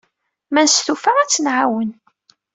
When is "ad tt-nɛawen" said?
1.19-1.89